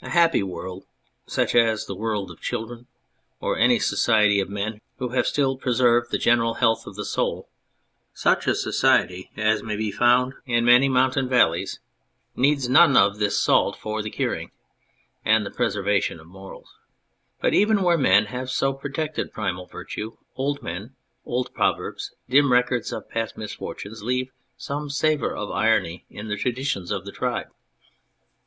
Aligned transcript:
A 0.00 0.08
happy 0.08 0.42
world, 0.42 0.86
such 1.26 1.54
as 1.54 1.84
the 1.84 1.94
world 1.94 2.30
of 2.30 2.40
children, 2.40 2.86
o 3.42 3.52
any 3.52 3.78
society 3.78 4.40
of 4.40 4.48
men 4.48 4.80
who 4.96 5.10
have 5.10 5.26
still 5.26 5.58
preserved 5.58 6.10
the 6.10 6.16
general 6.16 6.54
health 6.54 6.86
of 6.86 6.96
the 6.96 7.04
soul, 7.04 7.50
such 8.14 8.46
a 8.46 8.54
society 8.54 9.30
as 9.36 9.62
may 9.62 9.76
be 9.76 9.92
found 9.92 10.32
in 10.46 10.64
many 10.64 10.88
mountain 10.88 11.28
valleys, 11.28 11.78
needs 12.34 12.70
none 12.70 12.96
of 12.96 13.18
thi 13.18 13.18
20 13.18 13.18
On 13.18 13.20
Irony 13.26 13.30
salt 13.32 13.76
for 13.76 14.00
the 14.00 14.08
curing 14.08 14.50
and 15.26 15.44
the 15.44 15.50
preservation 15.50 16.18
of 16.20 16.26
morals. 16.26 16.78
But 17.42 17.52
even 17.52 17.82
where 17.82 17.98
men 17.98 18.24
have 18.24 18.50
so 18.50 18.72
protected 18.72 19.30
primal 19.30 19.66
virtue, 19.66 20.16
old 20.36 20.62
men, 20.62 20.96
old 21.26 21.52
proverbs, 21.52 22.14
dim 22.30 22.50
records 22.50 22.94
of 22.94 23.10
past 23.10 23.36
misfor 23.36 23.76
tunes 23.76 24.02
leave 24.02 24.30
some 24.56 24.88
savour 24.88 25.36
of 25.36 25.50
irony 25.50 26.06
in 26.08 26.28
the 26.28 26.36
traditions 26.38 26.90
of 26.90 27.04
the 27.04 27.12
tribe. 27.12 27.48